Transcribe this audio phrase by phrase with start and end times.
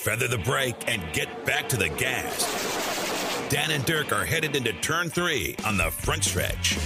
[0.00, 3.48] feather the brake, and get back to the gas.
[3.50, 6.78] Dan and Dirk are headed into turn three on the front stretch.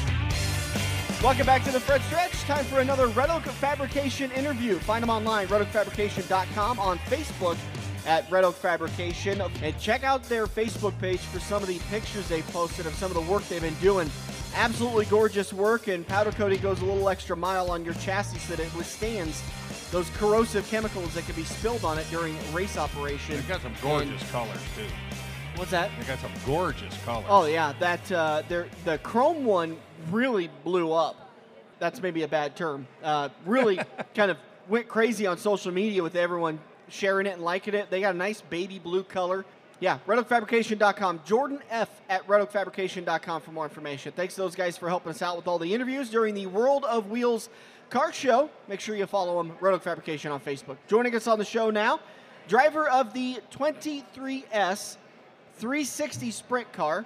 [1.23, 2.33] Welcome back to the front stretch.
[2.43, 4.81] Time for another Red Oak Fabrication interview.
[4.81, 7.57] Find them online, redoakfabrication.com, on Facebook
[8.05, 9.41] at Red Oak Fabrication.
[9.63, 13.13] And check out their Facebook page for some of the pictures they posted of some
[13.13, 14.11] of the work they've been doing.
[14.57, 18.57] Absolutely gorgeous work, and powder coating goes a little extra mile on your chassis so
[18.57, 19.41] that it withstands
[19.95, 23.37] those corrosive chemicals that can be spilled on it during race operation.
[23.37, 24.83] They've got some gorgeous And- colors too.
[25.55, 25.89] What's that?
[26.01, 27.27] They got some gorgeous colors.
[27.29, 29.77] Oh yeah, that uh, the chrome one
[30.11, 31.31] really blew up.
[31.79, 32.89] That's maybe a bad term.
[33.05, 33.79] Uh, really
[34.17, 34.37] kind of
[34.69, 37.89] went crazy on social media with everyone sharing it and liking it.
[37.89, 39.45] They got a nice baby blue color.
[39.79, 41.21] Yeah, redoakfabrication.com.
[41.25, 44.13] Jordan F at redoakfabrication.com for more information.
[44.17, 46.85] Thanks to those guys for helping us out with all the interviews during the World
[46.85, 47.49] of Wheels
[47.95, 48.51] car show.
[48.67, 50.77] Make sure you follow him, Oak Fabrication on Facebook.
[50.89, 52.01] Joining us on the show now,
[52.49, 54.97] driver of the 23S
[55.59, 57.05] 360 sprint car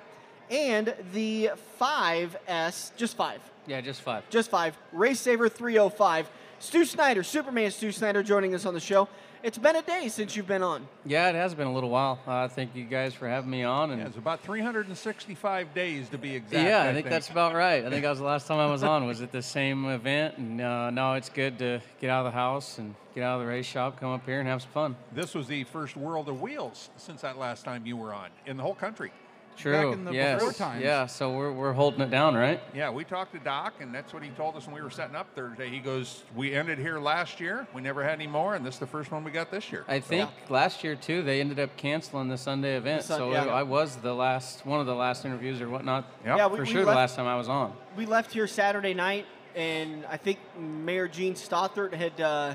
[0.51, 4.25] and the 5S, just five, Yeah, just five.
[4.31, 6.31] just five, Race Saver 305.
[6.59, 9.09] Stu Snyder, Superman Stu Snyder, joining us on the show.
[9.43, 10.89] It's been a day since you've been on.
[11.05, 12.19] Yeah, it has been a little while.
[12.27, 13.91] Uh, thank you guys for having me on.
[13.93, 16.69] And Yeah, it's about 365 days to be exact.
[16.69, 17.85] yeah, I, I think that's about right.
[17.85, 19.07] I think that was the last time I was on.
[19.07, 22.37] Was at the same event, and uh, no, it's good to get out of the
[22.37, 24.97] house and get out of the race shop, come up here and have some fun.
[25.13, 28.57] This was the first World of Wheels since that last time you were on in
[28.57, 29.13] the whole country.
[29.59, 29.93] True.
[29.93, 30.39] in the yes.
[30.39, 30.83] before times.
[30.83, 31.07] Yeah.
[31.07, 32.61] So we're we're holding it down, right?
[32.75, 35.17] Yeah, we talked to Doc, and that's what he told us when we were setting
[35.17, 35.69] up Thursday.
[35.69, 37.67] He goes, "We ended here last year.
[37.75, 39.85] We never had any more, and this is the first one we got this year."
[39.89, 43.03] I think last year too, they ended up canceling the Sunday event.
[43.03, 43.47] Sun- so yeah.
[43.47, 46.05] I was the last one of the last interviews or whatnot.
[46.25, 46.37] Yep.
[46.37, 47.73] Yeah, we- for we sure, the last time I was on.
[47.97, 52.21] We left here Saturday night, and I think Mayor Jean Stothert had.
[52.21, 52.55] Uh,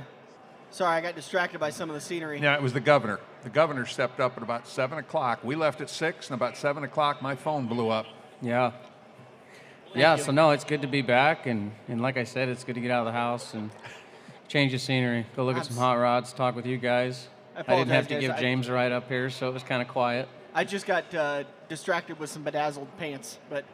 [0.73, 2.41] sorry, I got distracted by some of the scenery.
[2.41, 3.19] Yeah, it was the governor.
[3.43, 5.43] The governor stepped up at about seven o'clock.
[5.43, 8.05] We left at six, and about seven o'clock, my phone blew up.
[8.41, 8.71] Yeah.
[9.95, 12.75] yeah, so no, it's good to be back, and, and like I said, it's good
[12.75, 13.69] to get out of the house and
[14.47, 17.27] change the scenery, go look at some hot rods, talk with you guys.
[17.55, 18.21] I I, didn't have to guys.
[18.21, 20.27] give James a ride up here, so it was kind of quiet.
[20.53, 23.65] I just got uh, distracted with some bedazzled pants, but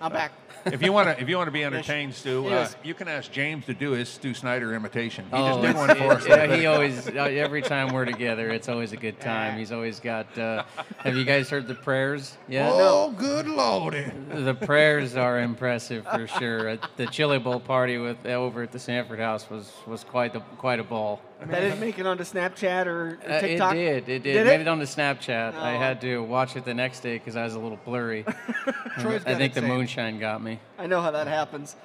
[0.00, 0.32] I'm back.
[0.66, 2.76] If you want to, if you want to be entertained, Stu, uh, Yes.
[2.82, 5.26] you can ask James to do his Stu Snyder imitation.
[5.26, 6.26] He Oh, just did it's- one for us.
[6.26, 9.58] yeah, he always, uh, every time we're together, it's always a good time.
[9.58, 10.62] He's always got, uh,
[11.00, 12.70] have you guys heard the prayers yet?
[12.72, 14.10] Oh, good lordy!
[14.30, 16.70] The prayers are impressive for sure.
[16.70, 20.40] Uh, The Chili Bowl party with over at the Sanford House was, was quite the
[20.56, 21.20] quite a ball.
[21.40, 23.74] That didn't make it onto Snapchat or, or Uh, TikTok.
[23.74, 23.96] it did.
[23.96, 24.22] It did.
[24.34, 24.60] Did Made it?
[24.62, 25.54] it onto Snapchat.
[25.54, 25.78] I Oh.
[25.78, 28.24] had to watch it the next day because I was a little blurry.
[29.00, 30.58] Troy's I think it the moonshine got me.
[30.78, 31.76] I know how that happens.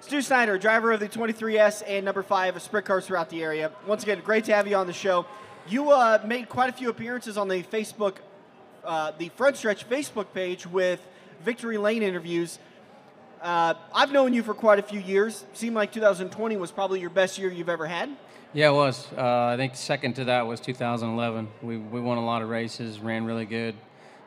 [0.00, 3.70] Stu Snyder, driver of the 23S and number five of sprint cars throughout the area.
[3.86, 5.26] Once again, great to have you on the show.
[5.68, 8.16] You uh, made quite a few appearances on the Facebook,
[8.84, 11.00] uh, the Front Stretch Facebook page with
[11.44, 12.58] Victory Lane interviews.
[13.42, 15.44] Uh, I've known you for quite a few years.
[15.54, 18.10] Seemed like 2020 was probably your best year you've ever had.
[18.56, 19.06] Yeah, it was.
[19.12, 21.46] Uh, I think second to that was 2011.
[21.60, 23.74] We, we won a lot of races, ran really good,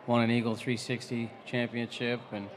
[0.06, 2.48] won an Eagle 360 championship, and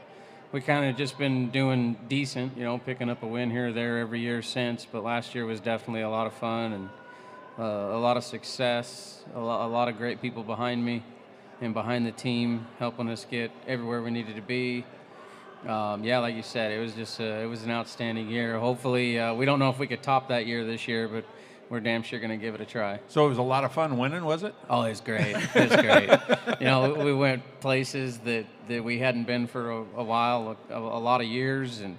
[0.51, 3.71] we kind of just been doing decent, you know, picking up a win here or
[3.71, 4.85] there every year since.
[4.85, 6.89] But last year was definitely a lot of fun and
[7.57, 11.01] uh, a lot of success, a, lo- a lot of great people behind me
[11.59, 14.85] and behind the team, helping us get everywhere we needed to be.
[15.67, 18.59] Um, yeah, like you said, it was just a, it was an outstanding year.
[18.59, 21.25] Hopefully, uh, we don't know if we could top that year this year, but
[21.73, 22.99] we're damn sure going to give it a try.
[23.07, 24.53] So it was a lot of fun winning, was it?
[24.69, 25.35] Oh, it's great.
[25.35, 26.07] It was great.
[26.59, 30.77] you know, we went places that, that we hadn't been for a, a while, a,
[30.77, 31.97] a lot of years, and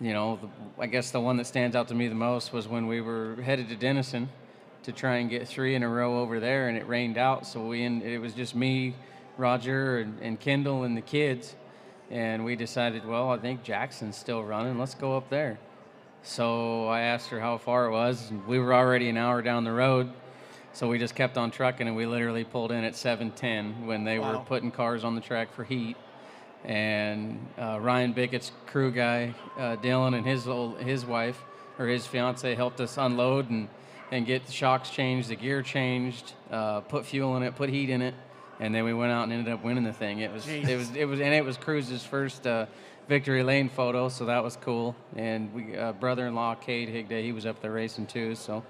[0.00, 2.66] you know, the, I guess the one that stands out to me the most was
[2.66, 4.30] when we were headed to Denison
[4.84, 7.66] to try and get three in a row over there, and it rained out, so
[7.66, 8.94] we en- it was just me,
[9.36, 11.54] Roger, and, and Kendall and the kids,
[12.10, 14.78] and we decided, well, I think Jackson's still running.
[14.78, 15.58] Let's go up there.
[16.22, 19.72] So I asked her how far it was, we were already an hour down the
[19.72, 20.12] road.
[20.72, 24.18] So we just kept on trucking, and we literally pulled in at 7:10 when they
[24.18, 25.96] were putting cars on the track for heat.
[26.64, 31.42] And uh, Ryan Bickett's crew guy, uh, Dylan, and his old, his wife
[31.78, 33.68] or his fiance helped us unload and
[34.12, 37.88] and get the shocks changed, the gear changed, uh, put fuel in it, put heat
[37.88, 38.14] in it,
[38.60, 40.20] and then we went out and ended up winning the thing.
[40.20, 42.46] It was it was it was and it was Cruz's first.
[42.46, 42.66] Uh,
[43.08, 44.94] Victory Lane photo, so that was cool.
[45.16, 48.36] And we, uh, brother-in-law Kade Higday, he was up there racing too.
[48.36, 48.62] So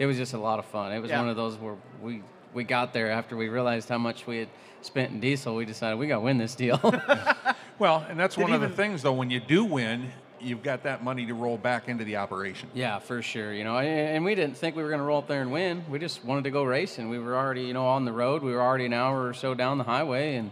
[0.00, 0.90] it was just a lot of fun.
[0.92, 1.20] It was Yeah.
[1.20, 2.22] one of those where we
[2.52, 4.48] we got there after we realized how much we had
[4.82, 5.54] spent in diesel.
[5.54, 6.80] We decided we got to win this deal.
[7.78, 9.12] Well, and that's Did one of the things, though.
[9.12, 12.68] When you do win, you've got that money to roll back into the operation.
[12.74, 13.52] Yeah, for sure.
[13.52, 15.50] You know, and, and we didn't think we were going to roll up there and
[15.52, 15.84] win.
[15.90, 17.08] We just wanted to go racing.
[17.08, 18.42] We were already, you know, on the road.
[18.42, 20.50] We were already an hour or so down the highway, and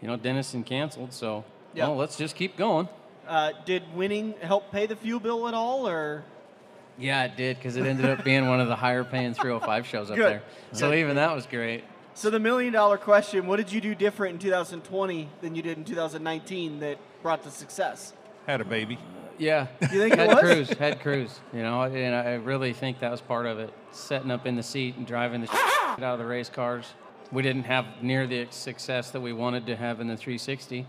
[0.00, 1.12] you know, Denison canceled.
[1.12, 1.44] So,
[1.74, 1.88] Yeah.
[1.88, 2.88] well, let's just keep going.
[3.26, 6.24] Uh, did winning help pay the fuel bill at all, or
[6.98, 10.10] Yeah, it did because it ended up being one of the higher paying 305 shows
[10.10, 10.30] up Good.
[10.30, 10.42] there.
[10.72, 10.98] So Good.
[10.98, 11.84] even that was great.
[12.12, 13.46] so the million dollar question?
[13.46, 17.50] What did you do different in 2020 than you did in 2019 that brought the
[17.50, 18.12] success?
[18.46, 18.98] Had a baby.
[19.38, 19.66] Yeah.
[19.80, 21.40] You think it head cruise, head cruise.
[21.52, 23.72] You know, and I really think that was part of it.
[23.92, 26.86] Setting up in the seat and driving the out of the race cars.
[27.32, 30.86] We didn't have near the success that we wanted to have in the 360,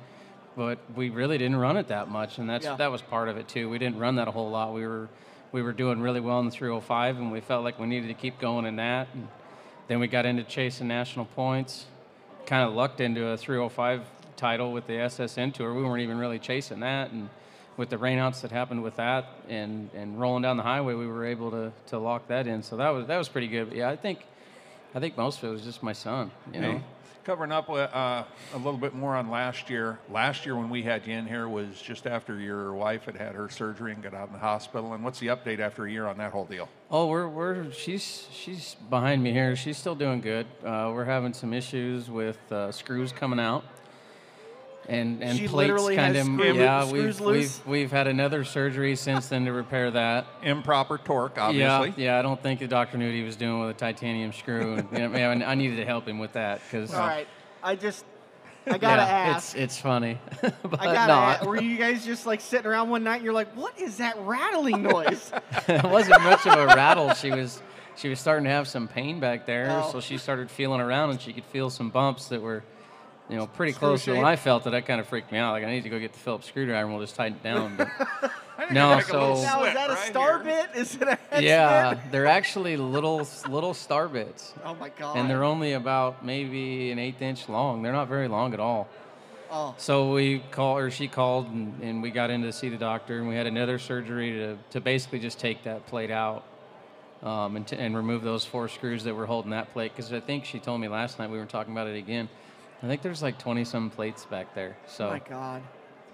[0.56, 2.75] but we really didn't run it that much, and that's Yeah.
[2.75, 3.69] that was part of it too.
[3.69, 4.74] We didn't run that a whole lot.
[4.74, 5.07] We were
[5.51, 8.13] we were doing really well in the 305, and we felt like we needed to
[8.13, 9.07] keep going in that.
[9.13, 9.27] And
[9.88, 11.86] then we got into chasing national points.
[12.45, 14.01] Kind of lucked into a 305
[14.36, 15.74] title with the SSN tour.
[15.74, 17.30] We weren't even really chasing that, and
[17.77, 21.25] with the rainouts that happened with that, and and rolling down the highway, we were
[21.25, 22.63] able to to lock that in.
[22.63, 23.69] So that was that was pretty good.
[23.69, 24.19] But yeah, I think
[24.94, 26.31] I think most of it was just my son.
[26.54, 26.72] You know.
[26.74, 26.83] Hey,
[27.25, 28.24] covering up uh, uh,
[28.54, 30.00] a little bit more on last year.
[30.12, 33.33] Last year when we had you in here was just after your wife had had
[33.33, 34.94] her surgery and got out in the hospital.
[34.94, 36.69] And what's the update after a year on that whole deal?
[36.92, 39.56] Oh, we're we're she's she's behind me here.
[39.56, 40.45] She's still doing good.
[40.63, 43.63] Uh, we're having some issues with uh, screws coming out,
[44.88, 46.86] and and She plates kind of screw- yeah.
[46.86, 47.60] screws We've loose?
[47.60, 50.26] we've we've had another surgery since then to repair that.
[50.44, 51.90] Improper torque, obviously.
[52.04, 52.20] Yeah, yeah.
[52.20, 54.76] I don't think the doctor knew what he was doing with a titanium screw.
[54.76, 57.28] And, you know, man, I needed to help him with that because All right,
[57.64, 58.06] I just
[58.68, 59.56] I gotta yeah, ask.
[59.56, 61.38] it's it's funny, but I gotta not.
[61.38, 63.98] ask, were you guys just like sitting around one night and you're like, what is
[63.98, 65.32] that rattling noise?
[65.68, 67.14] it wasn't much of a rattle.
[67.14, 67.62] She was
[67.96, 69.90] she was starting to have some pain back there, Oh.
[69.92, 72.64] so she started feeling around and she could feel some bumps that were,
[73.30, 74.04] you know, pretty close.
[74.04, 74.25] So when?
[74.25, 75.51] I felt it, that kind of freaked me out.
[75.51, 77.77] Like I need to go get the Phillips screwdriver and we'll just tighten it down.
[78.57, 80.68] But I think No, like so- now is that a right star here.
[80.74, 80.80] bit?
[80.80, 82.12] Is it a head yeah, spin?
[82.12, 85.18] they're actually little little star bits, Oh my god.
[85.18, 87.81] and they're only about maybe an eighth inch long.
[87.81, 88.88] They're not very long at all.
[89.51, 89.75] oh.
[89.77, 93.19] So we called, or she called, and, and we got in to see the doctor,
[93.19, 96.45] and we had another surgery to, to basically just take that plate out
[97.24, 99.92] um, and, t- and remove those four screws that were holding that plate.
[99.94, 102.30] Because I think she told me last night we were talking about it again.
[102.83, 104.75] I think there's like 20 some plates back there.
[104.80, 105.63] Oh So my god.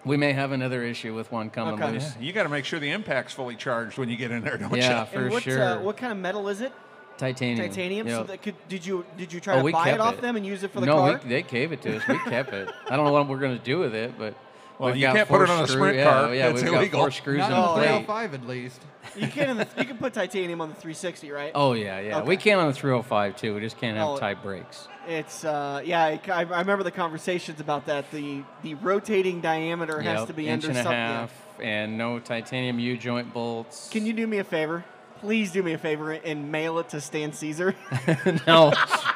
[0.06, 1.92] we may have another issue with one coming Okay.
[1.94, 2.14] loose.
[2.16, 4.58] Yeah, you got to make sure the impact's fully charged when you get in there,
[4.58, 5.06] don't Yeah, you?
[5.08, 5.62] for what, sure.
[5.64, 6.72] Uh, what kind of metal is it?
[7.18, 7.68] Titanium.
[7.70, 8.08] Titanium.
[8.08, 8.28] So Yep.
[8.28, 10.22] that could did you did you try Oh, to buy it off it.
[10.22, 11.20] them and use it for the no, car?
[11.24, 12.08] we, they gave it to us.
[12.08, 12.68] We kept it.
[12.90, 14.34] I don't know what we're going to do with it, but
[14.82, 16.34] Well, we've you can't put it on a screw- sprint yeah, car.
[16.36, 17.00] Yeah, That's we've illegal.
[17.00, 18.06] got four screws Not in on the the plate.
[18.06, 18.82] 305 at least.
[19.16, 21.52] you can in the, you can put titanium on the 360, right?
[21.56, 22.18] Oh yeah, yeah.
[22.20, 22.28] Okay.
[22.28, 23.54] We can on the 305 too.
[23.54, 24.18] We just can't have Oh.
[24.18, 24.88] tight brakes.
[25.08, 26.04] It's uh, yeah.
[26.04, 28.10] I, I I remember the conversations about that.
[28.12, 30.98] The the rotating diameter has Yep, to be inch under and a something.
[30.98, 31.32] half,
[31.62, 33.90] and no titanium U joint bolts.
[33.90, 34.84] Can you do me a favor?
[35.22, 37.76] Please do me a favor and mail it to Stan Caesar.
[38.48, 38.74] no,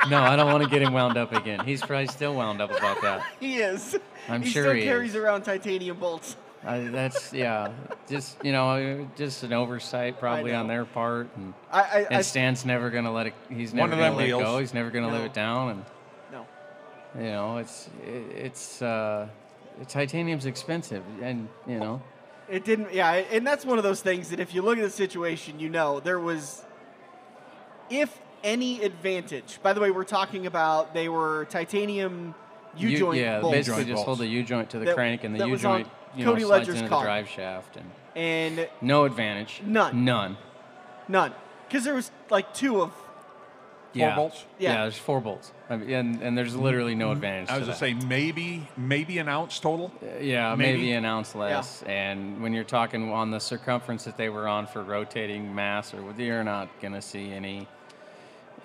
[0.07, 0.19] no.
[0.21, 1.65] I don't want to get him wound up again.
[1.65, 3.25] He's probably still wound up about that.
[3.39, 3.97] he is.
[4.29, 5.15] I'm he sure still he carries is.
[5.15, 6.37] around titanium bolts.
[6.63, 7.71] I, that's yeah.
[8.07, 12.25] Just you know, just an oversight probably on their part, and, I I, I and
[12.25, 13.33] Stan's never gonna let it.
[13.49, 14.59] He's never gonna them let it go.
[14.59, 15.25] He's never gonna live No.
[15.25, 15.85] it down, and
[16.31, 16.45] no.
[17.17, 19.27] you know, it's it, it's uh,
[19.87, 22.01] titanium's expensive, and you know.
[22.49, 22.93] It didn't.
[22.93, 25.69] Yeah, and that's one of those things that if you look at the situation, you
[25.69, 26.63] know there was,
[27.89, 29.59] if any advantage.
[29.63, 32.35] By the way, we're talking about they were titanium
[32.77, 34.95] U U- joint yeah, bolts, basically joint just hold the U joint to the That-
[34.95, 36.99] crank, and the U joint you know slides Ledger's into car.
[36.99, 39.61] the drive shaft, and and no advantage.
[39.65, 40.05] None.
[40.05, 40.37] None.
[41.07, 41.33] none
[41.67, 42.91] because there was like two of.
[43.95, 44.15] Four yeah.
[44.15, 44.45] bolts?
[44.59, 44.73] Yeah.
[44.73, 44.81] Yeah.
[44.83, 47.13] there's four bolts, I mean, and and there's literally no mm-hmm.
[47.13, 47.49] advantage.
[47.49, 48.01] I was to to that.
[48.01, 49.91] say maybe maybe an ounce total.
[50.01, 50.79] Uh, yeah, Maybe.
[50.79, 51.81] maybe, an ounce less.
[51.83, 56.13] And when you're talking on the circumference that they were on for rotating mass, or
[56.17, 57.67] you're not gonna see any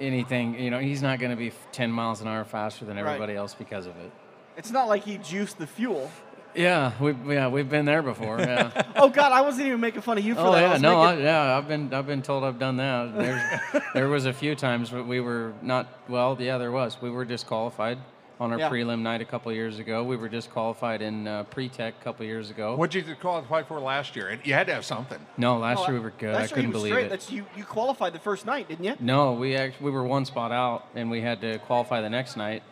[0.00, 0.58] anything.
[0.58, 3.06] You know, he's not gonna be 10 miles an hour faster than Right.
[3.06, 4.10] everybody else because of it.
[4.56, 6.10] It's not like he juiced the fuel.
[6.54, 8.38] Yeah, we yeah we've been there before.
[8.40, 8.82] Yeah.
[8.96, 10.58] Oh God, I wasn't even making fun of you for oh that.
[10.58, 13.16] I yeah, was no, I, yeah, I've been I've been told I've done that.
[13.16, 16.36] There's, there was a few times where we were not well.
[16.38, 17.00] Yeah, there was.
[17.00, 17.98] We were disqualified
[18.38, 18.70] on our Yeah.
[18.70, 20.02] prelim night a couple years ago.
[20.02, 22.74] We were disqualified in uh, pre-tech a couple years ago.
[22.74, 24.28] What did you qualify for last year?
[24.28, 25.18] And you had to have something.
[25.36, 26.30] No, last No, year we were good.
[26.30, 27.06] I last year he couldn't believe straight.
[27.06, 27.10] it.
[27.10, 27.44] That's you.
[27.56, 28.96] You qualified the first night, didn't you?
[28.98, 32.36] No, we actually we were one spot out, and we had to qualify the next
[32.36, 32.62] night.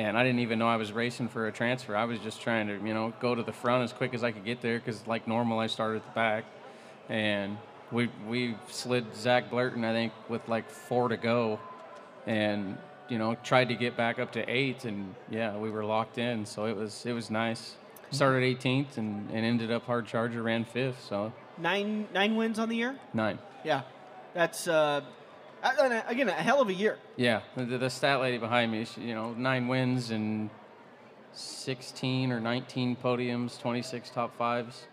[0.00, 1.94] And I didn't even know I was racing for a transfer.
[1.94, 4.30] I was just trying to, you know, go to the front as quick as I
[4.32, 6.44] could get there, because like normal, I started at the back,
[7.10, 7.58] and
[7.92, 11.60] we we slid Zach Blurton, I think, with like four to go,
[12.26, 12.78] and
[13.10, 16.46] you know tried to get back up to eight, and yeah, we were locked in.
[16.46, 17.74] So it was it was nice.
[18.10, 21.04] started 18th and, and ended up hard charger, ran fifth.
[21.06, 22.96] So Nine nine wins on the year.
[23.12, 23.38] nine.
[23.64, 23.82] Yeah,
[24.32, 25.02] that's uh,
[25.62, 26.98] uh, again a hell of a year.
[27.16, 30.50] Yeah, the, the stat lady behind me, she, you know, nine wins and
[31.32, 34.86] 16 or 19 podiums, 26 top fives,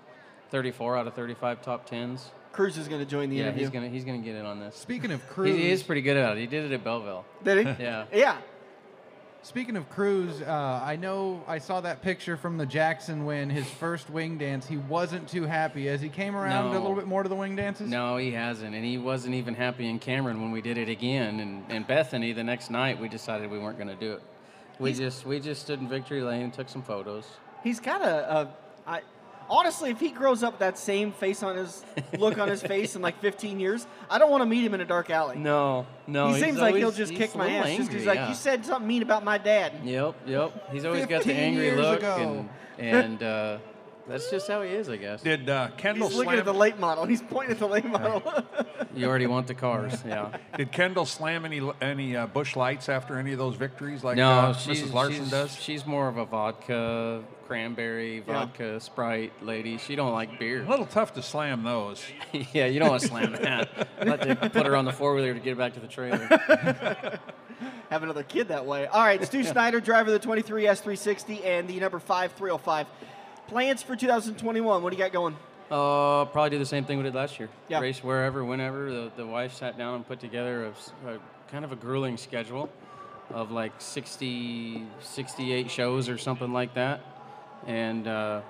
[0.51, 2.31] 34 out of 35 top tens.
[2.51, 3.59] Cruz is going to join the Yeah, interview.
[3.62, 4.75] he's gonna he's gonna get in on this.
[4.75, 6.39] Speaking of He, Cruz, he is pretty good at it.
[6.39, 7.24] He did it at Belleville.
[7.43, 7.83] Did he?
[7.83, 8.05] Yeah.
[8.12, 8.38] Yeah.
[9.44, 13.65] Speaking of Cruz, uh, I know I saw that picture from the Jackson win, his
[13.65, 14.67] first wing dance.
[14.67, 15.88] He wasn't too happy.
[15.88, 17.89] as he came around a little bit more to the wing dances?
[17.89, 21.39] No, he hasn't, and he wasn't even happy in Cameron when we did it again.
[21.39, 24.22] And, and Bethany, the next night, we decided we weren't going to do it.
[24.79, 27.25] We just we just stood in victory lane and took some photos.
[27.63, 28.48] He's got a, a
[28.86, 29.01] I,
[29.49, 31.83] honestly, if he grows up with that same face on his
[32.17, 34.81] look on his face in like 15 years, I don't want to meet him in
[34.81, 35.37] a dark alley.
[35.37, 36.27] No, no.
[36.27, 38.29] he he's seems like he'll just kick my ass just because angry, like yeah.
[38.29, 39.73] you said something mean about my dad.
[39.83, 40.71] Yep, yep.
[40.71, 42.45] He's always got the angry look, ago.
[42.77, 43.57] and and uh,
[44.07, 45.21] that's just how he is, I guess.
[45.21, 46.39] Did uh, Kendall He's looking slam?
[46.39, 47.05] at the late model.
[47.05, 48.23] He's pointing at the late model.
[48.95, 50.37] You already want the cars, yeah.
[50.55, 54.29] did Kendall slam any any uh, Busch Lights after any of those victories like no,
[54.29, 54.93] uh, Mrs.
[54.93, 55.55] Larson she's, does?
[55.55, 59.77] She's more of a vodka, cranberry, vodka, Sprite lady.
[59.77, 60.63] She don't like beer.
[60.63, 62.03] A little tough to slam those.
[62.53, 63.87] yeah, you don't want to slam that.
[64.05, 66.17] Let to put her on the four wheeler to get her back to the trailer.
[67.89, 68.85] Have another kid that way.
[68.87, 72.87] All right, Stu Snyder, driver of the 23 S360 and the number 5 305.
[73.47, 74.83] Plans for 2021.
[74.83, 75.35] What do you got going?
[75.71, 77.49] Uh, probably do the same thing we did last year.
[77.69, 77.79] Yeah.
[77.79, 78.91] Race wherever, whenever.
[78.91, 80.71] The, the wife sat down and put together
[81.05, 82.69] a kind of a grueling schedule
[83.29, 87.01] of like 60, 68 shows or something like that.
[87.65, 88.41] And uh,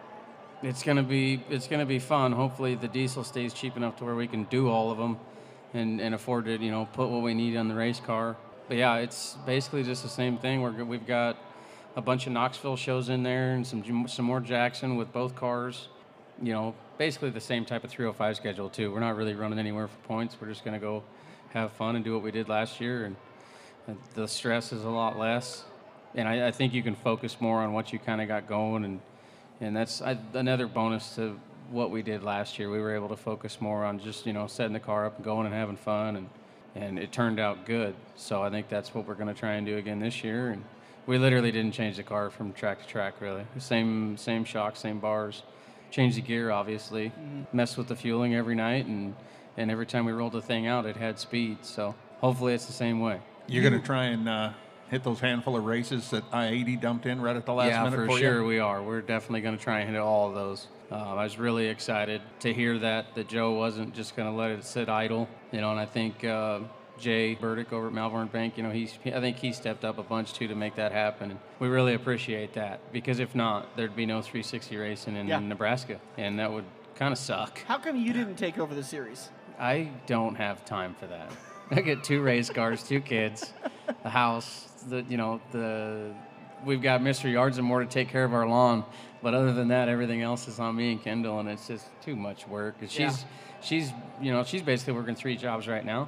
[0.64, 2.32] it's gonna be it's gonna be fun.
[2.32, 5.18] Hopefully, the diesel stays cheap enough to where we can do all of them
[5.74, 8.36] and, and afford to you know put what we need on the race car.
[8.68, 10.62] But yeah, it's basically just the same thing.
[10.62, 11.38] We're, we've got
[11.98, 15.90] a bunch of Knoxville shows in there and some some more Jackson with both cars.
[16.42, 18.92] You know, basically the same type of 305 schedule too.
[18.92, 20.38] We're not really running anywhere for points.
[20.40, 21.04] We're just gonna go
[21.54, 23.16] have fun and do what we did last year, and,
[23.88, 25.64] and the stress is a lot less.
[26.14, 28.86] And I, I think you can focus more on what you kind of got going,
[28.86, 29.02] and
[29.60, 31.40] and that's I, another bonus to
[31.72, 32.70] what we did last year.
[32.70, 35.26] We were able to focus more on just you know setting the car up and
[35.26, 36.30] going and having fun, and
[36.76, 37.96] and it turned out good.
[38.16, 40.50] So I think that's what we're going to try and do again this year.
[40.50, 40.64] And
[41.08, 43.46] we literally didn't change the car from track to track really.
[43.58, 45.42] Same same shocks, same bars.
[45.90, 47.12] Changed the gear obviously.
[47.52, 49.16] Messed with the fueling every night, and
[49.56, 51.66] and every time we rolled the thing out, it had speed.
[51.66, 53.22] So hopefully it's the same way.
[53.48, 54.52] You're going to try and uh,
[54.90, 57.96] hit those handful of races that I-80 dumped in right at the last yeah, minute
[57.96, 58.46] for for sure you?
[58.46, 58.84] we are.
[58.84, 60.68] We're definitely going to try and hit all of those.
[60.92, 64.52] Uh, I was really excited to hear that that Joe wasn't just going to let
[64.52, 65.72] it sit idle, you know.
[65.72, 66.60] And I think uh,
[67.00, 70.04] Jay Burdick over at Malvern Bank, you know, he's I think he stepped up a
[70.04, 71.32] bunch too to make that happen.
[71.32, 75.40] And we really appreciate that because if not, there'd be no 360 racing in Yeah.
[75.40, 77.64] Nebraska, and that would kind of suck.
[77.68, 79.30] How come you didn't take over the series?
[79.60, 81.32] I don't have time for that.
[81.72, 83.52] I get two race cars, two kids,
[84.04, 84.68] a house.
[84.88, 86.14] The you know the
[86.66, 87.32] we've got Mr.
[87.32, 88.84] Yards and more to take care of our lawn.
[89.22, 92.16] But other than that, everything else is on me and Kendall, and it's just too
[92.16, 92.76] much work.
[92.82, 93.14] She's Yeah.
[93.62, 96.08] she's you know she's basically working three jobs right now.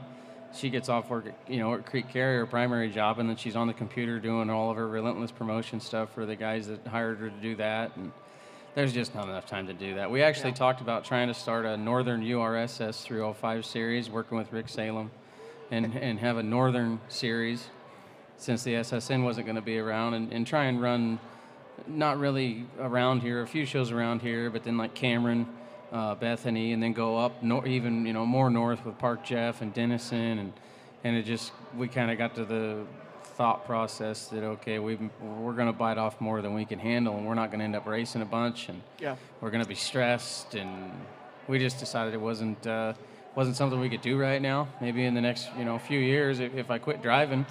[0.53, 3.56] She gets off work, you know, at Crete Carrier, her primary job, and then she's
[3.56, 7.20] on the computer doing all of her relentless promotion stuff for the guys that hired
[7.20, 7.96] her to do that.
[7.96, 8.12] And
[8.74, 10.10] there's just not enough time to do that.
[10.10, 14.70] We actually talked about trying to start a Northern URSS 305 series, working with Rick
[14.70, 15.12] Salem,
[15.70, 17.68] and, and have a Northern series
[18.38, 21.20] since the SSN wasn't going to be around, and, and try and run
[21.88, 25.48] not really around here, a few shows around here, but then like Cameron,
[25.91, 29.62] uh, Bethany, and then go up nor- even you know more north with Park Jeff
[29.62, 30.53] and Denison, and
[31.03, 32.86] and it just we kind of got to the
[33.24, 37.17] thought process that okay we we're going to bite off more than we can handle,
[37.17, 39.15] and we're not going to end up racing a bunch, and Yeah.
[39.41, 40.91] we're going to be stressed, and
[41.48, 42.93] we just decided it wasn't uh,
[43.36, 44.67] wasn't something we could do right now.
[44.81, 47.46] Maybe in the next you know few years, if, if I quit driving,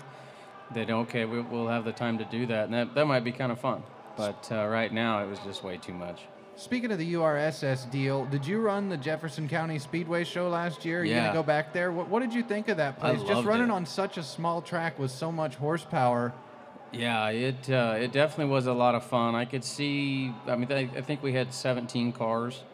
[0.75, 3.33] then okay we, we'll have the time to do that, and that that might be
[3.33, 3.83] kind of fun.
[4.17, 6.21] But uh, right now, it was just way too much.
[6.59, 11.03] Speaking of the URSS deal, did you run the Jefferson County Speedway show last year?
[11.03, 11.93] Are you gonna go back there?
[11.93, 13.29] What, what did you think of that I place?
[13.29, 13.71] Just running it.
[13.71, 16.33] on such a small track with so much horsepower.
[16.91, 19.37] Yeah, it uh, it definitely was a lot of fun.
[19.37, 20.35] I could see.
[20.49, 22.65] I mean, I, I think we had 17 cars.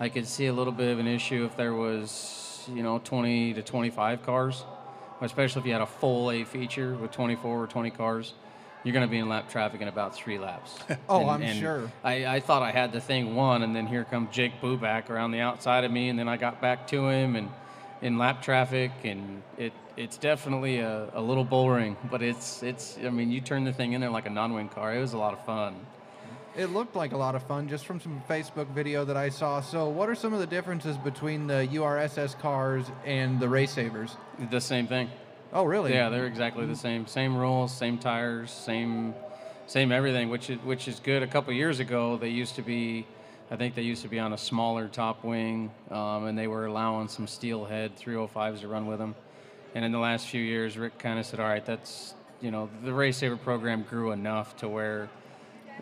[0.00, 3.52] I could see a little bit of an issue if there was, you know, 20
[3.52, 4.64] to 25 cars,
[5.20, 8.32] especially if you had a full A feature with 24 or 20 cars.
[8.84, 10.78] You're going to be in lap traffic in about three laps.
[11.08, 11.90] Oh, I'm sure.
[12.02, 15.32] I, I thought I had the thing won, and then here comes Jake Bubak around
[15.32, 17.48] the outside of me, and then I got back to him and
[18.02, 23.10] in lap traffic, and it it's definitely a, a little bullring, but it's it's I
[23.10, 24.94] mean you turn the thing in there like a non-wing car.
[24.94, 25.74] It was a lot of fun.
[26.56, 29.60] It looked like a lot of fun just from some Facebook video that I saw.
[29.60, 34.16] So, what are some of the differences between the URSS cars and the Race Savers?
[34.50, 35.10] The same thing.
[35.54, 35.92] Oh, really?
[35.92, 37.06] Yeah, they're exactly the same.
[37.06, 39.14] Same rules, same tires, same
[39.66, 41.22] same everything, which is which is good.
[41.22, 43.06] A couple years ago, they used to be,
[43.52, 46.66] I think they used to be on a smaller top wing, um, and they were
[46.66, 49.14] allowing some steelhead 305s to run with them.
[49.76, 52.68] And in the last few years, Rick kind of said, "All right, that's you know
[52.82, 55.08] the Race Saver program grew enough to where."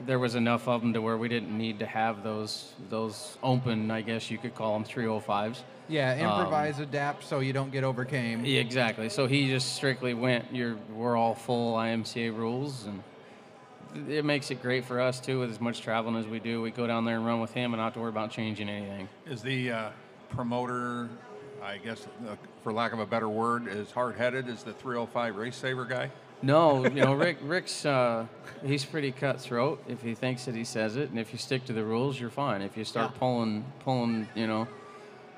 [0.07, 3.91] There was enough of them to where we didn't need to have those those open,
[3.91, 5.59] I guess you could call them 305s.
[5.89, 8.45] Yeah, improvise, adapt so you don't get overcame.
[8.45, 9.09] Yeah, exactly.
[9.09, 10.47] So he just strictly went.
[10.53, 13.03] You're we're all full IMCA rules, and
[14.09, 15.41] it makes it great for us too.
[15.41, 17.75] With as much traveling as we do, we go down there and run with him,
[17.75, 19.09] and not have to worry about changing anything.
[19.27, 19.91] Is the uh,
[20.31, 21.11] promoter,
[21.63, 25.57] I guess, uh, for lack of a better word, as hard-headed as the 305 race
[25.57, 26.11] saver guy?
[26.43, 27.39] No, you know Rick.
[27.43, 28.27] Rick's uh,
[28.65, 29.83] he's pretty cutthroat.
[29.89, 32.31] If he thinks it, he says it, and if you stick to the rules, you're
[32.31, 32.63] fine.
[32.63, 33.19] If you start Yeah.
[33.19, 34.67] pulling pulling, you know,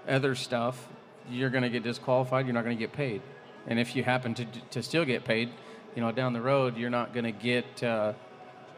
[0.08, 0.88] other stuff,
[1.30, 2.46] you're going to get disqualified.
[2.46, 3.20] You're not going to get paid.
[3.66, 5.50] And if you happen to to still get paid,
[5.94, 8.14] you know, down the road, you're not going to get uh,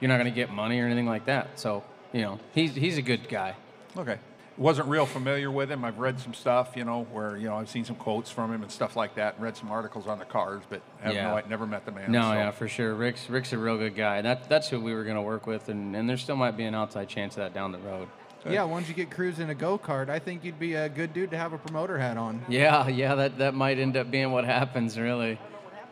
[0.00, 1.58] you're not going to get money or anything like that.
[1.60, 3.54] So, you know, he's he's a good guy.
[3.96, 4.18] Okay.
[4.58, 5.84] Wasn't real familiar with him.
[5.84, 8.62] I've read some stuff, you know, where you know I've seen some quotes from him
[8.62, 11.28] and stuff like that, and read some articles on the cars, but have Yeah.
[11.28, 12.10] no, I never met the man.
[12.10, 12.94] No, so- yeah, for sure.
[12.94, 14.22] Rick's Rick's a real good guy.
[14.22, 16.64] That that's who we were going to work with, and, and there still might be
[16.64, 18.08] an outside chance of that down the road.
[18.48, 21.12] Yeah, once you get Cruz in a go kart, I think you'd be a good
[21.12, 22.42] dude to have a promoter hat on.
[22.48, 25.36] Yeah, yeah, that, that might end up being what happens, really.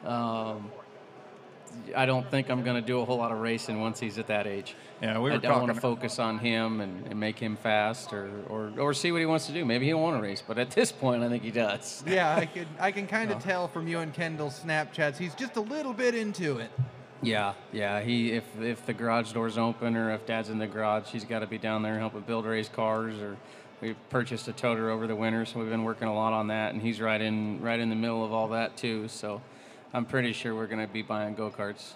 [0.05, 0.71] Um,
[1.97, 4.27] I don't think I'm going to do a whole lot of racing once he's at
[4.29, 4.75] that age.
[5.03, 8.13] Yeah, we were I, I want to focus on him and, and make him fast
[8.13, 9.65] or, or, or see what he wants to do.
[9.65, 12.03] Maybe he'll want to race, but at this point, I think he does.
[12.15, 13.49] Yeah, I could I can kind of uh-huh.
[13.49, 16.71] tell from you and Kendall's Snapchats, he's just a little bit into it.
[17.23, 18.01] Yeah, yeah.
[18.03, 21.41] He if if the garage door's open or if Dad's in the garage, he's got
[21.41, 23.21] to be down there helping build race cars.
[23.21, 23.37] Or
[23.81, 26.73] we purchased a toter over the winter, so we've been working a lot on that,
[26.73, 29.09] and he's right in right in the middle of all that too.
[29.09, 29.41] So
[29.95, 31.93] I'm pretty sure we're going to be buying go karts.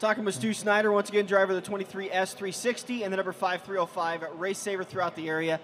[0.00, 4.58] Talking with Stu Snyder, once again, driver of the 23S360 and the number 5305 Race
[4.58, 5.60] Saver throughout the area.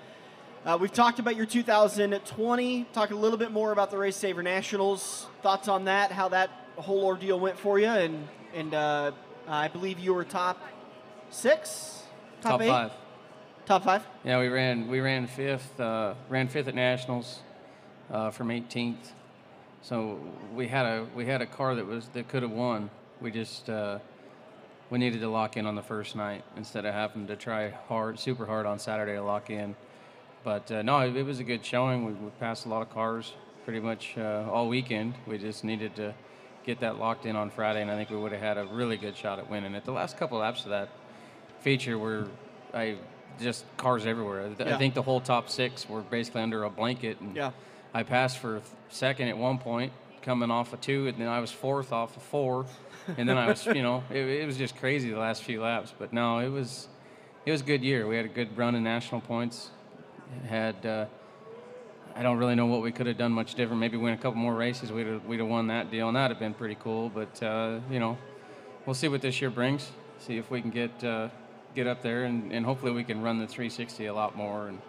[0.65, 2.85] Uh, we've talked about your 2020.
[2.93, 5.27] Talk a little bit more about the Race Saver Nationals.
[5.43, 6.13] Thoughts on that?
[6.13, 7.89] How that whole ordeal went for you?
[7.89, 9.11] And and uh,
[9.49, 10.61] I believe you were top
[11.31, 12.05] six,
[12.41, 12.93] top, Top eight, five.
[13.67, 14.07] top five.
[14.23, 17.41] Yeah, we ran we ran fifth uh, ran fifth at nationals
[18.13, 19.11] uh, from 18th.
[19.83, 20.19] So
[20.55, 22.91] we had a we had a car that was that could have won.
[23.21, 23.99] We just uh,
[24.91, 28.19] we needed to lock in on the first night instead of having to try hard,
[28.19, 29.75] super hard on Saturday to lock in.
[30.45, 32.05] But uh, no, it, it was a good showing.
[32.05, 33.33] We, we passed a lot of cars
[33.65, 35.15] pretty much uh, all weekend.
[35.27, 36.15] We just needed to
[36.65, 38.97] get that locked in on Friday, and I think we would have had a really
[38.97, 39.85] good shot at winning it.
[39.85, 40.89] The last couple laps of that
[41.61, 42.29] feature were
[42.75, 42.97] I
[43.41, 44.51] just cars everywhere.
[44.61, 47.51] I think the whole top six were basically under a blanket, and Yeah.
[47.95, 51.51] I passed for second at one point, coming off of two, and then I was
[51.51, 52.67] fourth off of four,
[53.19, 55.93] and then I was, you know, it, it was just crazy the last few laps.
[55.99, 56.89] But no, it was,
[57.45, 58.07] it was a good year.
[58.07, 59.71] We had a good run in national points.
[60.49, 61.07] Had, uh,
[62.15, 63.81] I don't really know what we could have done much different.
[63.81, 64.91] Maybe win a couple more races.
[64.91, 67.11] We'd have, we'd have won that deal, and that'd have been pretty cool.
[67.11, 68.17] But uh, you know,
[68.87, 69.91] we'll see what this year brings.
[70.19, 71.29] See if we can get uh,
[71.75, 74.81] get up there, and, and hopefully we can run the 360 a lot more, and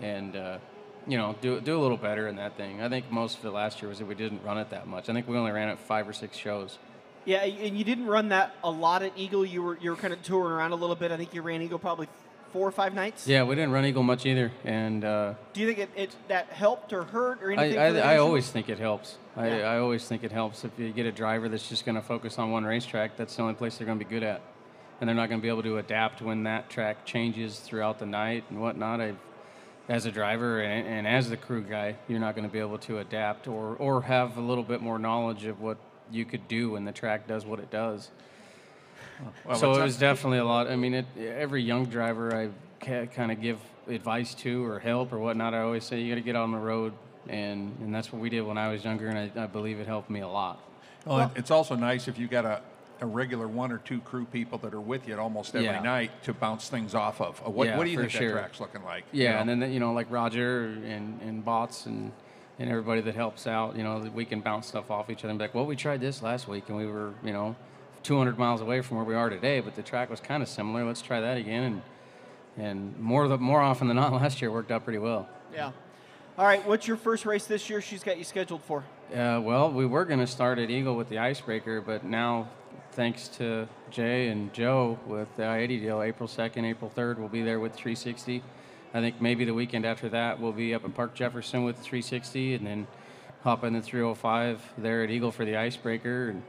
[0.00, 0.58] and uh,
[1.06, 2.82] you know do do a little better in that thing.
[2.82, 5.08] I think most of it last year was that we didn't run it that much.
[5.08, 6.78] I think we only ran it five or six shows.
[7.24, 9.44] Yeah, and you didn't run that a lot at Eagle.
[9.44, 11.12] You were you were kind of touring around a little bit.
[11.12, 12.08] I think you ran Eagle probably
[12.52, 13.26] four or five nights.
[13.26, 16.46] Yeah, we didn't run Eagle much either, and uh, Do you think it, it that
[16.46, 17.78] helped or hurt or I, anything?
[17.78, 19.16] I, the I always think it helps.
[19.36, 19.70] I, Yeah.
[19.70, 22.38] I always think it helps if you get a driver that's just going to focus
[22.38, 23.16] on one racetrack.
[23.16, 24.40] That's the only place they're going to be good at,
[25.00, 28.06] and they're not going to be able to adapt when that track changes throughout the
[28.06, 29.00] night and whatnot.
[29.00, 29.14] I,
[29.88, 32.78] as a driver and, and as the crew guy, you're not going to be able
[32.78, 35.78] to adapt or or have a little bit more knowledge of what
[36.10, 38.10] you could do when the track does what it does.
[39.44, 40.68] Well, so it was definitely a lot.
[40.70, 42.48] I mean, it, every young driver I
[42.84, 46.14] ca- kind of give advice to or help or whatnot, I always say you got
[46.16, 46.92] to get on the road,
[47.28, 49.86] and and that's what we did when I was younger, and I, I believe it
[49.86, 50.60] helped me a lot.
[51.04, 52.62] Well, it- it's also nice if you got a,
[53.00, 55.80] a regular one or two crew people that are with you almost every Yeah.
[55.80, 57.40] night to bounce things off of.
[57.46, 58.28] Uh, What, Yeah, what do you think sure.
[58.28, 59.04] that track's looking like?
[59.12, 59.52] Yeah, You know?
[59.52, 62.12] and then you know like Roger and and Bots and
[62.58, 65.30] and everybody that helps out, you know, that we can bounce stuff off each other
[65.30, 67.56] and be like, well, we tried this last week and we were, you know,
[68.02, 70.84] 200 miles away from where we are today, but the track was kind of similar.
[70.84, 71.82] Let's try that again, and
[72.58, 75.26] and more the more often than not, last year worked out pretty well.
[75.54, 75.72] Yeah.
[76.38, 77.80] All right, what's your first race this year?
[77.80, 78.84] She's got you scheduled for.
[79.12, 82.48] Uh, well, we were going to start at Eagle with the icebreaker, but now,
[82.92, 87.28] thanks to Jay and Joe with the I 80 deal, April 2nd, April 3rd, we'll
[87.28, 88.42] be there with 360.
[88.94, 92.54] I think maybe the weekend after that, we'll be up at Park Jefferson with 360
[92.54, 92.86] and then
[93.42, 96.30] hop in the 305 there at Eagle for the icebreaker.
[96.30, 96.42] And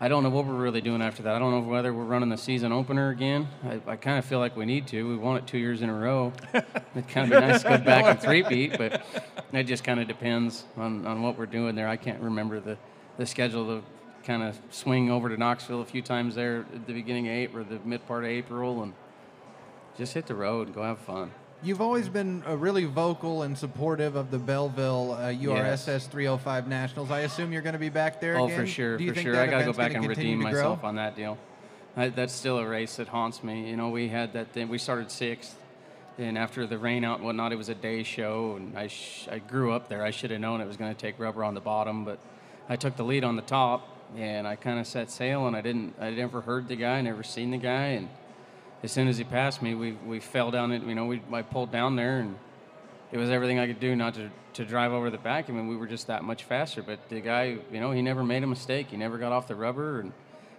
[0.00, 1.34] I don't know what we're really doing after that.
[1.34, 3.48] I don't know whether we're running the season opener again.
[3.64, 5.08] I, I kind of feel like we need to.
[5.08, 6.32] We won it two years in a row.
[6.54, 9.02] It'd kind of be nice to go back and three-peat, but
[9.52, 11.88] it just kind of depends on, on what we're doing there.
[11.88, 12.78] I can't remember the,
[13.16, 13.84] the schedule to
[14.22, 17.62] kind of swing over to Knoxville a few times there at the beginning of April
[17.62, 18.92] or the mid part of April and
[19.96, 21.32] just hit the road and go have fun.
[21.60, 26.06] You've always been uh, really vocal and supportive of the Belleville uh, URSS Yes.
[26.06, 27.10] 305 Nationals.
[27.10, 28.60] I assume you're going to be back there Oh, again.
[28.60, 29.36] for sure, Do you for think sure.
[29.40, 31.36] I got to go back and redeem myself on that deal.
[31.96, 33.68] I, that's still a race that haunts me.
[33.70, 34.68] You know, we had that thing.
[34.68, 35.56] We started sixth,
[36.16, 39.26] and after the rain out and whatnot, it was a day show, and I sh-
[39.28, 40.04] I grew up there.
[40.04, 42.20] I should have known it was going to take rubber on the bottom, but
[42.68, 45.60] I took the lead on the top, and I kind of set sail, and I
[45.60, 45.96] didn't.
[46.00, 48.08] I never heard the guy, never seen the guy, and
[48.82, 50.82] as soon as he passed me, we we fell down it.
[50.82, 52.36] You know, we I pulled down there and
[53.10, 55.48] it was everything I could do not to, to drive over the back.
[55.48, 56.82] I mean, we were just that much faster.
[56.82, 58.88] But the guy, you know, he never made a mistake.
[58.90, 60.12] He never got off the rubber, and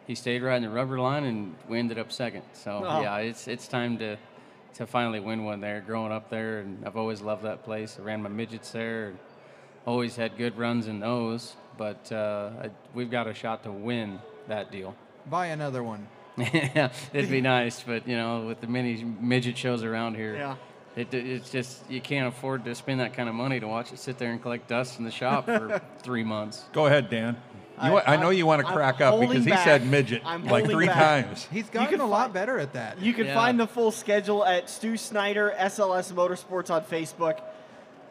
[0.07, 2.41] he stayed right in the rubber line, and we ended up second.
[2.53, 3.01] So Oh.
[3.01, 4.17] yeah, it's it's time to
[4.75, 5.81] to finally win one there.
[5.81, 7.97] Growing up there, and I've always loved that place.
[7.99, 9.19] I ran my midgets there, and
[9.85, 11.55] always had good runs in those.
[11.77, 14.95] But uh, I, we've got a shot to win that deal.
[15.29, 16.07] Buy another one.
[16.39, 20.55] Yeah, it'd be nice, but you know, with the many midget shows around here, Yeah.
[20.95, 23.99] it, it's just you can't afford to spend that kind of money to watch it
[23.99, 26.65] sit there and collect dust in the shop for three months.
[26.73, 27.37] Go ahead, Dan.
[27.81, 29.63] You, I- I, know I'm- you want to I'm crack up because he back.
[29.63, 31.25] said midget I'm like three back.
[31.25, 31.47] times.
[31.51, 33.01] He's gotten can a lot find- better at that.
[33.01, 33.33] You can Yeah.
[33.35, 37.39] find the full schedule at Stu Snyder, SLS Motorsports on Facebook.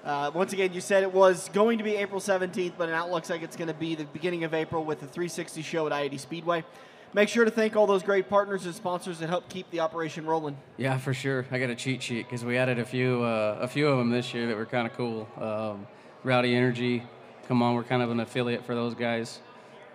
[0.05, 3.13] Uh, once again, you said it was going to be April 17th, but now it
[3.13, 5.93] looks like it's going to be the beginning of April with the 360 show at
[5.93, 6.65] I-80 Speedway.
[7.15, 10.27] Make sure to thank all those great partners and sponsors that help keep the operation
[10.27, 10.57] rolling.
[10.77, 11.47] Yeah, for sure.
[11.51, 14.11] I got a cheat sheet because we added a few uh, a few of them
[14.11, 15.27] this year that were kind of cool.
[15.41, 15.87] Um,
[16.23, 17.03] Rowdy Energy,
[17.47, 19.41] come on, we're kind of an affiliate for those guys.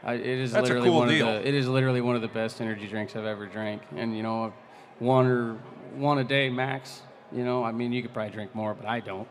[0.03, 1.27] I, it is That's a literally cool one deal.
[1.29, 4.17] of the it is literally one of the best energy drinks I've ever drank, and
[4.17, 4.51] you know,
[4.99, 5.53] one or
[5.95, 7.01] one a day max.
[7.31, 9.27] You know, I mean, you could probably drink more, but I don't.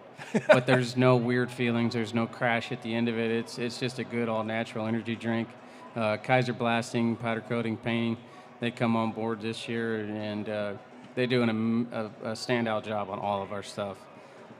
[0.48, 1.94] but there's no weird feelings.
[1.94, 3.30] There's no crash at the end of it.
[3.30, 5.48] It's it's just a good all natural energy drink.
[5.94, 8.16] Uh, Kaiser Blasting, powder coating, painting.
[8.60, 10.72] They come on board this year, and uh,
[11.14, 13.98] they do an, a, a standout job on all of our stuff.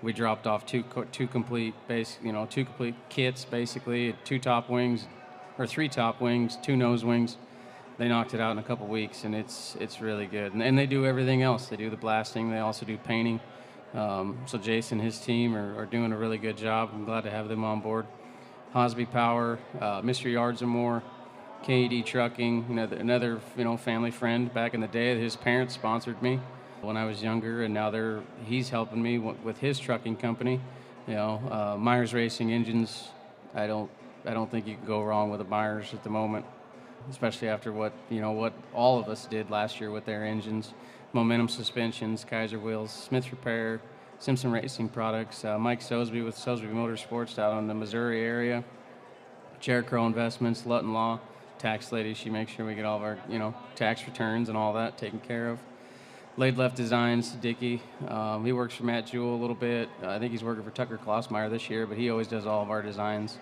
[0.03, 4.39] We dropped off two co- two complete base, you know, two complete kits basically, two
[4.39, 5.07] top wings,
[5.59, 7.39] or three top wings, two nose wings.
[7.97, 10.53] They knocked it out in a couple weeks, and it's it's really good.
[10.53, 11.67] And, and they do everything else.
[11.67, 12.51] They do the blasting.
[12.51, 13.41] They also do painting.
[13.95, 16.91] Um, so Jason and his team are, are doing a really good job.
[16.93, 18.07] I'm glad to have them on board.
[18.75, 21.03] Hosby Power, uh, Mystery Yards and more,
[21.63, 25.19] KED Trucking, another, another you know family friend back in the day.
[25.19, 26.41] His parents sponsored me
[26.81, 30.61] when I was younger, and now they're he's helping me with his trucking company.
[31.07, 33.11] You know, uh, Myers Racing Engines.
[33.55, 33.91] I don't
[34.27, 36.45] I don't think you can go wrong with a Myers at the moment,
[37.11, 40.75] especially after what you know what all of us did last year with their engines.
[41.13, 43.81] Momentum suspensions, Keizer wheels, Smith Repair,
[44.19, 48.65] Simpson Racing products, uh, Mike Sosby with Sosby Motorsports out in the Missouri area.
[49.61, 51.21] Jericho Investments, Lutton Law,
[51.63, 52.13] tax lady.
[52.13, 54.99] She makes sure we get all of our, you know, tax returns and all that
[54.99, 55.61] taken care of.
[56.37, 57.81] Laid Left Designs, Dickey.
[58.09, 59.89] Um, he works for Matt Jewell a little bit.
[60.03, 62.71] I think he's working for Tucker Klaasmeyer this year, but he always does all of
[62.71, 63.39] our designs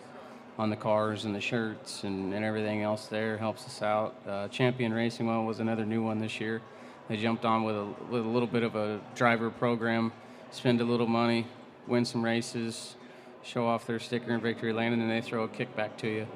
[0.59, 3.39] on the cars and the shirts and, and everything else there.
[3.39, 4.15] Helps us out.
[4.29, 6.61] Uh, Champion Racing One was another new one this year.
[7.09, 10.13] They jumped on with a, with a little bit of a driver program,
[10.51, 11.47] spend a little money,
[11.87, 12.97] win some races,
[13.43, 16.27] show off their sticker in victory lane, and then they throw a kickback to you.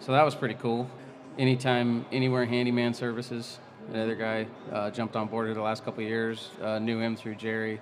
[0.00, 0.90] So that was pretty cool.
[1.38, 3.60] Anytime, anywhere handyman services.
[3.92, 6.50] Another guy uh, jumped on board here the last couple of years.
[6.60, 7.80] Uh, knew him through Jerry.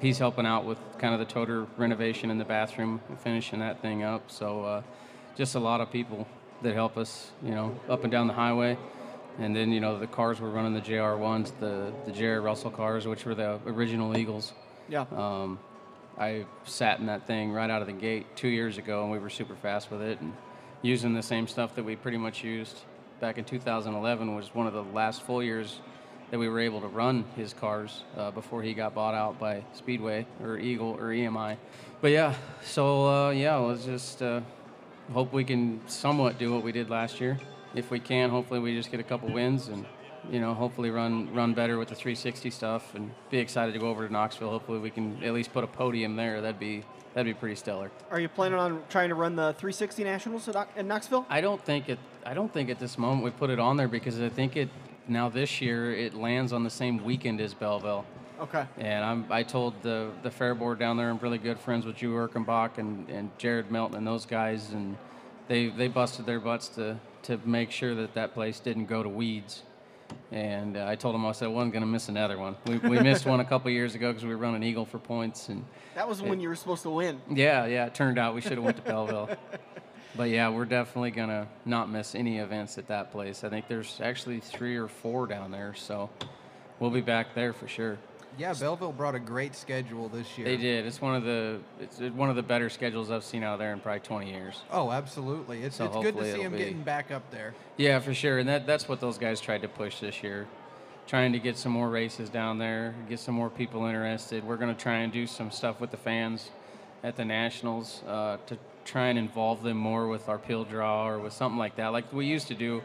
[0.00, 4.02] He's helping out with kind of the toter renovation in the bathroom finishing that thing
[4.02, 4.28] up.
[4.28, 4.82] So uh,
[5.36, 6.26] just a lot of people
[6.62, 8.76] that help us, you know, up and down the highway.
[9.38, 13.06] And then, you know, the cars were running the JR1s, the, the Jerry Russell cars,
[13.06, 14.52] which were the original Eagles.
[14.88, 15.04] Yeah.
[15.14, 15.60] Um,
[16.18, 19.20] I sat in that thing right out of the gate two years ago, and we
[19.20, 20.34] were super fast with it and
[20.82, 22.80] using the same stuff that we pretty much used
[23.20, 25.80] back in 2011 was one of the last full years
[26.30, 29.62] that we were able to run his cars uh, before he got bought out by
[29.72, 31.56] Speedway or Eagle or EMI.
[32.00, 34.40] But yeah, so uh, yeah, let's just uh,
[35.12, 37.38] hope we can somewhat do what we did last year.
[37.74, 39.86] If we can, hopefully we just get a couple wins and
[40.30, 43.88] you know, hopefully run run better with the 360 stuff, and be excited to go
[43.88, 44.50] over to Knoxville.
[44.50, 46.40] Hopefully, we can at least put a podium there.
[46.40, 46.82] That'd be
[47.14, 47.90] that'd be pretty stellar.
[48.10, 51.26] Are you planning on trying to run the 360 Nationals at, in Knoxville?
[51.28, 51.98] I don't think it.
[52.24, 54.68] I don't think at this moment we put it on there because I think it
[55.08, 58.04] now this year it lands on the same weekend as Belleville.
[58.38, 58.66] Okay.
[58.76, 61.96] And I'm, I told the the fair board down there, I'm really good friends with
[61.96, 64.96] Drew Erkenbach and, and Jared Melton and those guys, and
[65.48, 69.08] they they busted their butts to to make sure that that place didn't go to
[69.08, 69.62] weeds.
[70.32, 72.56] And uh, I told him, I said I wasn't going to miss another one.
[72.66, 75.48] We, we missed one a couple years ago because we were running Eagle for points,
[75.48, 75.64] and
[75.94, 77.20] That was when It- you were supposed to win.
[77.30, 79.30] yeah, yeah, it turned out we should have went to Belleville.
[80.16, 83.44] But yeah, we're definitely gonna not miss any events at that place.
[83.44, 86.10] I think there's actually three or four down there, so
[86.80, 87.98] we'll be back there for sure.
[88.38, 90.46] Yeah, Belleville brought a great schedule this year.
[90.46, 90.84] They did.
[90.86, 93.80] It's one of the it's one of the better schedules I've seen out there in
[93.80, 94.62] probably 20 years.
[94.70, 95.62] Oh, absolutely.
[95.62, 97.54] It's, So it's good to see it'll be- getting back up there.
[97.76, 98.38] Yeah, for sure.
[98.38, 100.46] And that that's what those guys tried to push this year,
[101.06, 104.44] trying to get some more races down there, get some more people interested.
[104.44, 106.50] We're going to try and do some stuff with the fans
[107.02, 111.18] at the nationals uh, to try and involve them more with our pill draw or
[111.18, 112.82] with something like that, like we used to do.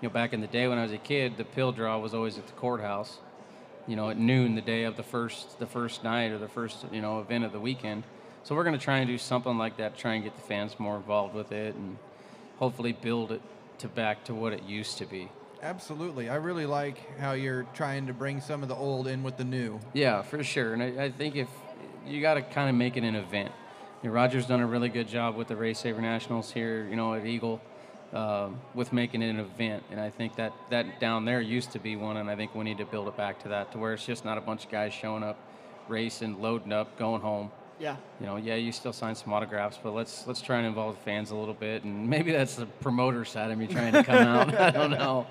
[0.00, 2.14] You know, back in the day when I was a kid, the pill draw was
[2.14, 3.18] always at the courthouse.
[3.88, 6.84] You know, at noon the day of the first the first night or the first
[6.92, 8.04] you know event of the weekend.
[8.44, 10.78] So we're going to try and do something like that, try and get the fans
[10.78, 11.98] more involved with it, and
[12.58, 13.42] hopefully build it
[13.78, 15.30] to back to what it used to be.
[15.62, 16.28] Absolutely.
[16.28, 19.44] I really like how you're trying to bring some of the old in with the
[19.44, 19.80] new.
[19.92, 20.72] Yeah, for sure.
[20.72, 21.48] And I, I think if
[22.06, 23.52] you got to kind of make it an event.
[24.02, 26.96] You know, Roger's done a really good job with the Race Saver Nationals here, you
[26.96, 27.60] know, at Eagle,
[28.12, 29.84] um, with making it an event.
[29.90, 32.64] And I think that that down there used to be one, and I think we
[32.64, 34.70] need to build it back to that, to where it's just not a bunch of
[34.70, 35.38] guys showing up,
[35.88, 37.50] racing, loading up, going home.
[37.78, 37.96] Yeah.
[38.20, 41.02] You know, yeah, you still sign some autographs, but let's let's try and involve the
[41.02, 44.16] fans a little bit, and maybe that's the promoter side of me trying to come
[44.16, 44.54] out.
[44.58, 45.26] I don't know.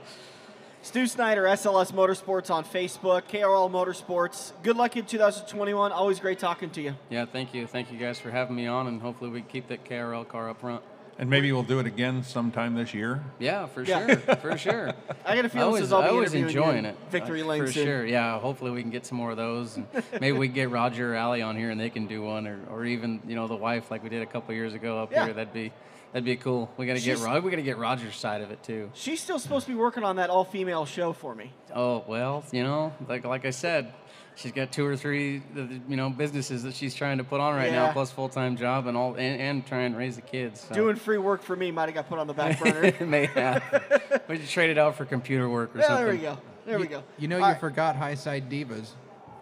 [0.83, 4.53] Stu Snyder, SLS Motorsports on Facebook, KRL Motorsports.
[4.63, 5.91] Good luck in 2021.
[5.91, 6.95] Always great talking to you.
[7.09, 9.83] Yeah, thank you, thank you guys for having me on, and hopefully we keep that
[9.83, 10.83] KRL car up front.
[11.19, 13.23] And maybe we'll do it again sometime this year.
[13.39, 14.05] Yeah, for Yeah.
[14.05, 14.93] sure, for sure.
[15.25, 16.95] I got a feeling was, this is I'll I be was interviewing enjoying it.
[17.09, 17.85] Victory uh, Lane for soon.
[17.85, 18.05] sure.
[18.05, 19.87] Yeah, hopefully we can get some more of those, and
[20.21, 22.59] maybe we can get Roger or Allie on here and they can do one, or,
[22.69, 25.25] or even you know the wife like we did a couple years ago up Yeah.
[25.25, 25.33] here.
[25.33, 25.71] That'd be
[26.13, 26.71] that'd be cool.
[26.77, 28.89] We got to get She's- Ro- we got to get Roger's side of it too.
[28.93, 31.51] She's still supposed to be working on that all-female show for me.
[31.73, 33.93] Oh well, you know, like like I said,
[34.35, 37.55] she's got two or three uh, you know businesses that she's trying to put on
[37.55, 37.87] right Yeah.
[37.87, 40.61] now, plus full time job and all, and, and try and raise the kids.
[40.61, 40.75] So.
[40.75, 42.93] Doing free work for me might have got put on the back burner.
[43.05, 44.23] may have.
[44.27, 46.05] we should trade it out for computer work or yeah, something.
[46.05, 46.37] there we go.
[46.65, 47.03] There we You- go.
[47.17, 47.59] You know, All you right.
[47.59, 48.89] forgot High Side Divas.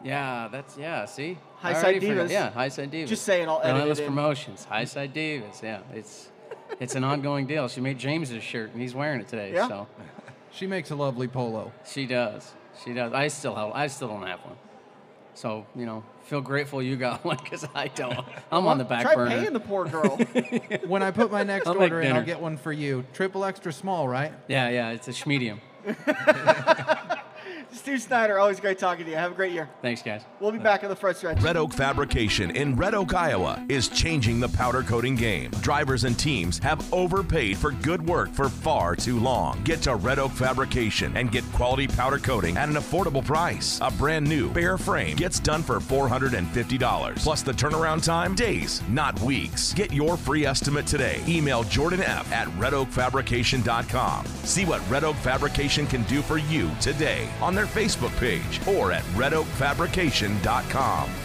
[0.04, 1.06] Yeah, that's yeah.
[1.06, 2.32] See, High Side already forgot- Divas.
[2.32, 3.08] Yeah, high side divas.
[3.08, 4.08] Just saying, I'll edit Relentless it in.
[4.10, 4.64] promotions.
[4.66, 5.64] High side divas.
[5.64, 6.30] Yeah, it's
[6.80, 7.68] it's an ongoing deal.
[7.68, 9.54] She made James's shirt and he's wearing it today.
[9.54, 9.68] Yeah?
[9.68, 9.88] So
[10.52, 11.72] She makes a lovely polo.
[11.86, 12.54] she does.
[12.84, 13.14] She does.
[13.14, 13.72] I still have.
[13.74, 14.56] I still don't have one.
[15.34, 18.26] So you know, feel grateful you got one because I don't.
[18.52, 19.16] I'm on the back burner.
[19.16, 19.42] Try burner.
[19.42, 20.18] paying the poor girl.
[20.88, 22.26] When I put my next I'll make order in, I'll dinner.
[22.26, 23.06] get one for you.
[23.14, 24.32] Triple extra small, right?
[24.48, 24.92] yeah, yeah.
[24.92, 25.60] It's a schmedium.
[27.76, 29.18] Stu Snyder, always great talking to you.
[29.18, 29.70] Have a great year.
[29.82, 30.22] Thanks, guys.
[30.40, 31.42] We'll be back on the front stretch.
[31.42, 35.52] Red Oak Fabrication in Red Oak, Iowa is changing the powder coating game.
[35.62, 39.62] Drivers and teams have overpaid for good work for far too long.
[39.64, 43.80] Get to Red Oak Fabrication and get quality powder coating at an affordable price.
[43.82, 47.16] A brand new bare frame gets done for $450.
[47.18, 49.74] Plus the turnaround time, days, not weeks.
[49.74, 51.22] Get your free estimate today.
[51.28, 54.26] Email Jordan F at redoakfabrication.com.
[54.44, 59.04] See what Red Oak Fabrication can do for you today on Facebook page or at
[59.16, 61.25] redoakfabrication.com.